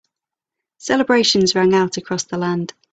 Celebrations 0.79 1.53
rang 1.53 1.75
out 1.75 1.95
across 1.97 2.23
the 2.23 2.35
land. 2.39 2.73